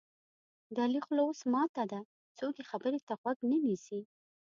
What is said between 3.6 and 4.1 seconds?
نیسي.